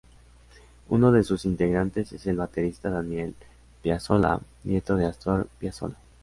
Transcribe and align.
Uno 0.89 1.11
de 1.11 1.23
sus 1.23 1.45
integrantes 1.45 2.11
es 2.11 2.25
el 2.25 2.37
baterista 2.37 2.89
Daniel 2.89 3.35
Piazzolla, 3.83 4.41
nieto 4.63 4.95
de 4.95 5.05
Astor 5.05 5.47
Piazzolla. 5.59 5.97